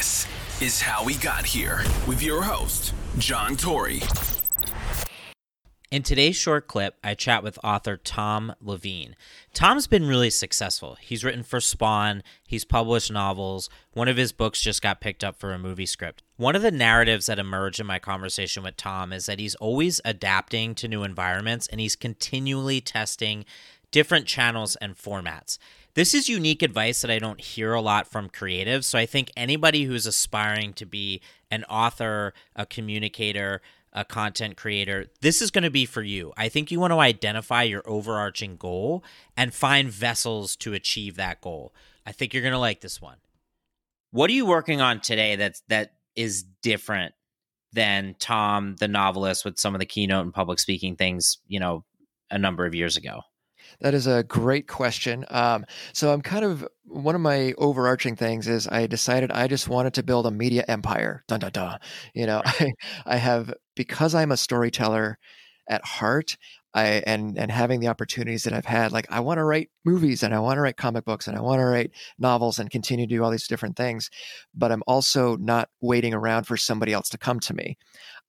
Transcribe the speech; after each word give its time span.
This 0.00 0.26
is 0.62 0.80
How 0.80 1.04
We 1.04 1.14
Got 1.16 1.44
Here 1.44 1.84
with 2.08 2.22
your 2.22 2.40
host, 2.40 2.94
John 3.18 3.54
Tory. 3.54 4.00
In 5.90 6.02
today's 6.02 6.36
short 6.36 6.68
clip, 6.68 6.96
I 7.04 7.12
chat 7.12 7.42
with 7.42 7.58
author 7.62 7.98
Tom 7.98 8.54
Levine. 8.62 9.14
Tom's 9.52 9.86
been 9.86 10.08
really 10.08 10.30
successful. 10.30 10.96
He's 11.02 11.22
written 11.22 11.42
for 11.42 11.60
Spawn, 11.60 12.22
he's 12.46 12.64
published 12.64 13.12
novels. 13.12 13.68
One 13.92 14.08
of 14.08 14.16
his 14.16 14.32
books 14.32 14.62
just 14.62 14.80
got 14.80 15.02
picked 15.02 15.22
up 15.22 15.38
for 15.38 15.52
a 15.52 15.58
movie 15.58 15.84
script. 15.84 16.22
One 16.38 16.56
of 16.56 16.62
the 16.62 16.70
narratives 16.70 17.26
that 17.26 17.38
emerged 17.38 17.78
in 17.78 17.84
my 17.84 17.98
conversation 17.98 18.62
with 18.62 18.78
Tom 18.78 19.12
is 19.12 19.26
that 19.26 19.38
he's 19.38 19.54
always 19.56 20.00
adapting 20.06 20.74
to 20.76 20.88
new 20.88 21.02
environments 21.02 21.66
and 21.66 21.78
he's 21.78 21.94
continually 21.94 22.80
testing 22.80 23.44
different 23.90 24.26
channels 24.26 24.76
and 24.76 24.96
formats. 24.96 25.58
This 25.94 26.14
is 26.14 26.28
unique 26.28 26.62
advice 26.62 27.00
that 27.02 27.10
I 27.10 27.18
don't 27.18 27.40
hear 27.40 27.72
a 27.74 27.80
lot 27.80 28.06
from 28.06 28.28
creatives. 28.28 28.84
So 28.84 28.98
I 28.98 29.06
think 29.06 29.32
anybody 29.36 29.84
who's 29.84 30.06
aspiring 30.06 30.72
to 30.74 30.86
be 30.86 31.20
an 31.50 31.64
author, 31.64 32.32
a 32.54 32.64
communicator, 32.64 33.60
a 33.92 34.04
content 34.04 34.56
creator, 34.56 35.06
this 35.20 35.42
is 35.42 35.50
going 35.50 35.64
to 35.64 35.70
be 35.70 35.84
for 35.84 36.02
you. 36.02 36.32
I 36.36 36.48
think 36.48 36.70
you 36.70 36.78
want 36.78 36.92
to 36.92 37.00
identify 37.00 37.64
your 37.64 37.82
overarching 37.86 38.56
goal 38.56 39.02
and 39.36 39.52
find 39.52 39.90
vessels 39.90 40.54
to 40.56 40.74
achieve 40.74 41.16
that 41.16 41.40
goal. 41.40 41.74
I 42.06 42.12
think 42.12 42.32
you're 42.32 42.42
going 42.42 42.52
to 42.52 42.58
like 42.58 42.80
this 42.80 43.02
one. 43.02 43.16
What 44.12 44.30
are 44.30 44.34
you 44.34 44.46
working 44.46 44.80
on 44.80 45.00
today 45.00 45.36
that's 45.36 45.62
that 45.68 45.94
is 46.16 46.44
different 46.62 47.14
than 47.72 48.16
Tom 48.18 48.76
the 48.76 48.88
novelist 48.88 49.44
with 49.44 49.58
some 49.58 49.74
of 49.74 49.80
the 49.80 49.86
keynote 49.86 50.24
and 50.24 50.34
public 50.34 50.58
speaking 50.58 50.96
things, 50.96 51.38
you 51.46 51.60
know, 51.60 51.84
a 52.30 52.38
number 52.38 52.66
of 52.66 52.74
years 52.74 52.96
ago? 52.96 53.22
That 53.80 53.94
is 53.94 54.06
a 54.06 54.22
great 54.24 54.66
question. 54.68 55.24
Um, 55.30 55.64
so 55.92 56.12
I'm 56.12 56.22
kind 56.22 56.44
of 56.44 56.66
one 56.84 57.14
of 57.14 57.20
my 57.20 57.54
overarching 57.58 58.16
things 58.16 58.48
is 58.48 58.66
I 58.68 58.86
decided 58.86 59.30
I 59.32 59.46
just 59.48 59.68
wanted 59.68 59.94
to 59.94 60.02
build 60.02 60.26
a 60.26 60.30
media 60.30 60.64
empire. 60.68 61.24
Dun 61.28 61.40
dun 61.40 61.52
dun. 61.52 61.78
You 62.14 62.26
know, 62.26 62.42
I 62.46 62.72
I 63.06 63.16
have 63.16 63.52
because 63.76 64.14
I'm 64.14 64.32
a 64.32 64.36
storyteller 64.36 65.18
at 65.68 65.84
heart. 65.84 66.36
I 66.74 67.02
and 67.06 67.36
and 67.36 67.50
having 67.50 67.80
the 67.80 67.88
opportunities 67.88 68.44
that 68.44 68.52
I've 68.52 68.64
had, 68.64 68.92
like 68.92 69.06
I 69.10 69.20
want 69.20 69.38
to 69.38 69.44
write 69.44 69.70
movies 69.84 70.22
and 70.22 70.34
I 70.34 70.38
want 70.38 70.56
to 70.56 70.60
write 70.60 70.76
comic 70.76 71.04
books 71.04 71.26
and 71.26 71.36
I 71.36 71.40
want 71.40 71.60
to 71.60 71.64
write 71.64 71.90
novels 72.18 72.58
and 72.58 72.70
continue 72.70 73.06
to 73.06 73.14
do 73.14 73.24
all 73.24 73.30
these 73.30 73.48
different 73.48 73.76
things, 73.76 74.10
but 74.54 74.70
I'm 74.70 74.82
also 74.86 75.36
not 75.36 75.68
waiting 75.80 76.14
around 76.14 76.44
for 76.44 76.56
somebody 76.56 76.92
else 76.92 77.08
to 77.10 77.18
come 77.18 77.40
to 77.40 77.54
me. 77.54 77.76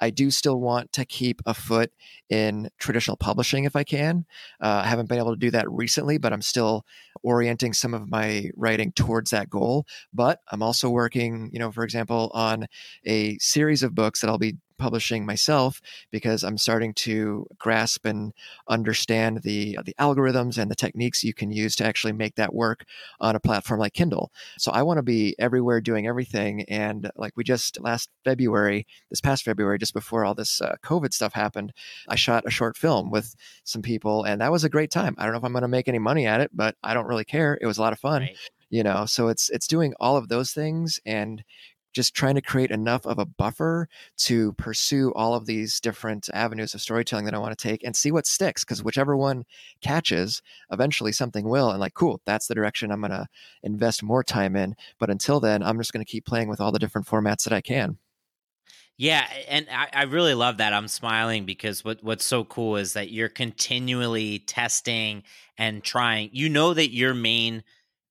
I 0.00 0.10
do 0.10 0.30
still 0.30 0.60
want 0.60 0.92
to 0.94 1.04
keep 1.04 1.42
a 1.44 1.52
foot 1.52 1.92
in 2.30 2.70
traditional 2.78 3.16
publishing 3.16 3.64
if 3.64 3.76
I 3.76 3.84
can. 3.84 4.24
Uh, 4.60 4.82
I 4.84 4.86
haven't 4.86 5.08
been 5.08 5.18
able 5.18 5.34
to 5.34 5.38
do 5.38 5.50
that 5.50 5.70
recently, 5.70 6.16
but 6.16 6.32
I'm 6.32 6.42
still 6.42 6.86
orienting 7.22 7.74
some 7.74 7.92
of 7.92 8.08
my 8.08 8.50
writing 8.56 8.92
towards 8.92 9.30
that 9.30 9.50
goal. 9.50 9.86
But 10.12 10.40
I'm 10.50 10.62
also 10.62 10.88
working, 10.88 11.50
you 11.52 11.58
know, 11.58 11.70
for 11.70 11.84
example, 11.84 12.30
on 12.32 12.66
a 13.04 13.36
series 13.38 13.82
of 13.82 13.94
books 13.94 14.22
that 14.22 14.30
I'll 14.30 14.38
be 14.38 14.56
publishing 14.80 15.24
myself 15.24 15.80
because 16.10 16.42
I'm 16.42 16.58
starting 16.58 16.94
to 16.94 17.46
grasp 17.58 18.04
and 18.06 18.32
understand 18.68 19.42
the 19.42 19.78
the 19.84 19.94
algorithms 20.00 20.58
and 20.58 20.70
the 20.70 20.74
techniques 20.74 21.22
you 21.22 21.34
can 21.34 21.52
use 21.52 21.76
to 21.76 21.84
actually 21.84 22.12
make 22.12 22.34
that 22.36 22.54
work 22.54 22.84
on 23.20 23.36
a 23.36 23.40
platform 23.40 23.78
like 23.78 23.92
Kindle. 23.92 24.32
So 24.58 24.72
I 24.72 24.82
want 24.82 24.98
to 24.98 25.02
be 25.02 25.36
everywhere 25.38 25.80
doing 25.80 26.06
everything 26.06 26.64
and 26.64 27.10
like 27.16 27.34
we 27.36 27.44
just 27.44 27.80
last 27.80 28.10
February, 28.24 28.86
this 29.10 29.20
past 29.20 29.44
February 29.44 29.78
just 29.78 29.94
before 29.94 30.24
all 30.24 30.34
this 30.34 30.60
uh, 30.60 30.74
COVID 30.82 31.12
stuff 31.12 31.34
happened, 31.34 31.72
I 32.08 32.16
shot 32.16 32.44
a 32.46 32.50
short 32.50 32.76
film 32.76 33.10
with 33.10 33.36
some 33.64 33.82
people 33.82 34.24
and 34.24 34.40
that 34.40 34.50
was 34.50 34.64
a 34.64 34.68
great 34.68 34.90
time. 34.90 35.14
I 35.18 35.24
don't 35.24 35.32
know 35.32 35.38
if 35.38 35.44
I'm 35.44 35.52
going 35.52 35.62
to 35.62 35.68
make 35.68 35.88
any 35.88 35.98
money 35.98 36.26
at 36.26 36.40
it, 36.40 36.50
but 36.54 36.74
I 36.82 36.94
don't 36.94 37.06
really 37.06 37.24
care. 37.24 37.58
It 37.60 37.66
was 37.66 37.78
a 37.78 37.82
lot 37.82 37.92
of 37.92 38.00
fun. 38.00 38.22
Right 38.22 38.36
you 38.70 38.84
know 38.84 39.04
so 39.04 39.28
it's 39.28 39.50
it's 39.50 39.66
doing 39.66 39.92
all 40.00 40.16
of 40.16 40.28
those 40.28 40.52
things 40.52 41.00
and 41.04 41.44
just 41.92 42.14
trying 42.14 42.34
to 42.34 42.40
create 42.40 42.70
enough 42.70 43.06
of 43.06 43.18
a 43.18 43.26
buffer 43.26 43.88
to 44.18 44.52
pursue 44.54 45.12
all 45.14 45.34
of 45.34 45.46
these 45.46 45.80
different 45.80 46.28
avenues 46.32 46.74
of 46.74 46.80
storytelling 46.80 47.24
that 47.24 47.34
I 47.34 47.38
want 47.38 47.56
to 47.56 47.68
take 47.68 47.84
and 47.84 47.96
see 47.96 48.12
what 48.12 48.26
sticks. 48.26 48.64
Because 48.64 48.84
whichever 48.84 49.16
one 49.16 49.44
catches, 49.80 50.42
eventually 50.70 51.12
something 51.12 51.48
will. 51.48 51.70
And 51.70 51.80
like, 51.80 51.94
cool, 51.94 52.20
that's 52.26 52.46
the 52.46 52.54
direction 52.54 52.90
I'm 52.90 53.00
going 53.00 53.10
to 53.10 53.26
invest 53.62 54.02
more 54.02 54.22
time 54.22 54.56
in. 54.56 54.74
But 54.98 55.10
until 55.10 55.40
then, 55.40 55.62
I'm 55.62 55.78
just 55.78 55.92
going 55.92 56.04
to 56.04 56.10
keep 56.10 56.26
playing 56.26 56.48
with 56.48 56.60
all 56.60 56.72
the 56.72 56.78
different 56.78 57.06
formats 57.06 57.44
that 57.44 57.52
I 57.52 57.60
can. 57.60 57.98
Yeah, 59.00 59.26
and 59.48 59.66
I, 59.72 59.88
I, 59.94 60.02
really 60.02 60.34
love 60.34 60.58
that. 60.58 60.74
I'm 60.74 60.86
smiling 60.86 61.46
because 61.46 61.82
what 61.82 62.04
what's 62.04 62.26
so 62.26 62.44
cool 62.44 62.76
is 62.76 62.92
that 62.92 63.10
you're 63.10 63.30
continually 63.30 64.40
testing 64.40 65.22
and 65.56 65.82
trying. 65.82 66.28
You 66.34 66.50
know 66.50 66.74
that 66.74 66.92
your 66.92 67.14
main 67.14 67.62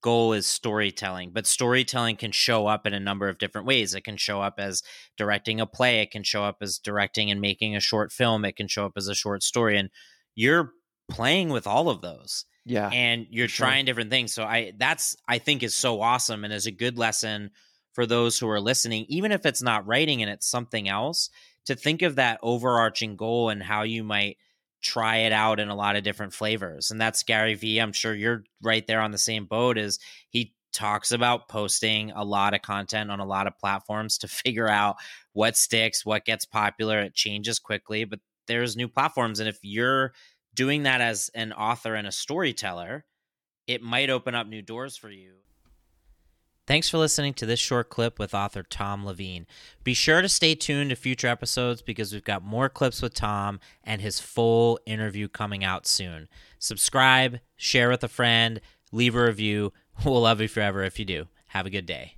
goal 0.00 0.32
is 0.32 0.46
storytelling, 0.46 1.30
but 1.32 1.46
storytelling 1.46 2.16
can 2.16 2.32
show 2.32 2.66
up 2.66 2.86
in 2.86 2.94
a 2.94 3.00
number 3.00 3.28
of 3.28 3.38
different 3.38 3.66
ways. 3.66 3.94
It 3.94 4.04
can 4.04 4.16
show 4.16 4.40
up 4.40 4.54
as 4.58 4.82
directing 5.16 5.60
a 5.60 5.66
play, 5.66 6.00
it 6.00 6.10
can 6.10 6.22
show 6.22 6.44
up 6.44 6.58
as 6.60 6.78
directing 6.78 7.30
and 7.30 7.40
making 7.40 7.76
a 7.76 7.80
short 7.80 8.12
film, 8.12 8.44
it 8.44 8.56
can 8.56 8.68
show 8.68 8.86
up 8.86 8.92
as 8.96 9.08
a 9.08 9.14
short 9.14 9.42
story 9.42 9.78
and 9.78 9.90
you're 10.34 10.72
playing 11.10 11.48
with 11.48 11.66
all 11.66 11.88
of 11.88 12.00
those. 12.00 12.44
Yeah. 12.64 12.90
And 12.92 13.26
you're 13.30 13.48
sure. 13.48 13.66
trying 13.66 13.86
different 13.86 14.10
things. 14.10 14.32
So 14.32 14.44
I 14.44 14.72
that's 14.76 15.16
I 15.26 15.38
think 15.38 15.62
is 15.62 15.74
so 15.74 16.02
awesome 16.02 16.44
and 16.44 16.52
is 16.52 16.66
a 16.66 16.70
good 16.70 16.98
lesson 16.98 17.50
for 17.92 18.06
those 18.06 18.38
who 18.38 18.48
are 18.48 18.60
listening, 18.60 19.06
even 19.08 19.32
if 19.32 19.46
it's 19.46 19.62
not 19.62 19.86
writing 19.86 20.22
and 20.22 20.30
it's 20.30 20.46
something 20.46 20.88
else, 20.88 21.30
to 21.64 21.74
think 21.74 22.02
of 22.02 22.16
that 22.16 22.38
overarching 22.42 23.16
goal 23.16 23.48
and 23.48 23.62
how 23.62 23.82
you 23.82 24.04
might 24.04 24.36
try 24.82 25.18
it 25.18 25.32
out 25.32 25.60
in 25.60 25.68
a 25.68 25.74
lot 25.74 25.96
of 25.96 26.04
different 26.04 26.32
flavors. 26.32 26.90
And 26.90 27.00
that's 27.00 27.22
Gary 27.22 27.54
Vee. 27.54 27.80
I'm 27.80 27.92
sure 27.92 28.14
you're 28.14 28.44
right 28.62 28.86
there 28.86 29.00
on 29.00 29.10
the 29.10 29.18
same 29.18 29.46
boat 29.46 29.78
as 29.78 29.98
he 30.28 30.54
talks 30.72 31.10
about 31.10 31.48
posting 31.48 32.10
a 32.12 32.24
lot 32.24 32.54
of 32.54 32.62
content 32.62 33.10
on 33.10 33.20
a 33.20 33.26
lot 33.26 33.46
of 33.46 33.58
platforms 33.58 34.18
to 34.18 34.28
figure 34.28 34.68
out 34.68 34.96
what 35.32 35.56
sticks, 35.56 36.04
what 36.04 36.24
gets 36.24 36.44
popular. 36.44 37.00
It 37.00 37.14
changes 37.14 37.58
quickly, 37.58 38.04
but 38.04 38.20
there's 38.46 38.76
new 38.76 38.88
platforms. 38.88 39.40
And 39.40 39.48
if 39.48 39.58
you're 39.62 40.12
doing 40.54 40.84
that 40.84 41.00
as 41.00 41.30
an 41.34 41.52
author 41.52 41.94
and 41.94 42.06
a 42.06 42.12
storyteller, 42.12 43.04
it 43.66 43.82
might 43.82 44.10
open 44.10 44.34
up 44.34 44.46
new 44.46 44.62
doors 44.62 44.96
for 44.96 45.10
you. 45.10 45.34
Thanks 46.68 46.90
for 46.90 46.98
listening 46.98 47.32
to 47.32 47.46
this 47.46 47.58
short 47.58 47.88
clip 47.88 48.18
with 48.18 48.34
author 48.34 48.62
Tom 48.62 49.06
Levine. 49.06 49.46
Be 49.84 49.94
sure 49.94 50.20
to 50.20 50.28
stay 50.28 50.54
tuned 50.54 50.90
to 50.90 50.96
future 50.96 51.26
episodes 51.26 51.80
because 51.80 52.12
we've 52.12 52.22
got 52.22 52.44
more 52.44 52.68
clips 52.68 53.00
with 53.00 53.14
Tom 53.14 53.58
and 53.82 54.02
his 54.02 54.20
full 54.20 54.78
interview 54.84 55.28
coming 55.28 55.64
out 55.64 55.86
soon. 55.86 56.28
Subscribe, 56.58 57.40
share 57.56 57.88
with 57.88 58.04
a 58.04 58.08
friend, 58.08 58.60
leave 58.92 59.16
a 59.16 59.24
review. 59.24 59.72
We'll 60.04 60.20
love 60.20 60.42
you 60.42 60.48
forever 60.48 60.84
if 60.84 60.98
you 60.98 61.06
do. 61.06 61.28
Have 61.46 61.64
a 61.64 61.70
good 61.70 61.86
day. 61.86 62.16